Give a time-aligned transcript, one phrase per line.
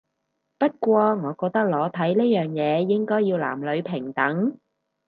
[0.57, 4.57] 不過我覺得裸體呢樣嘢應該要男女平等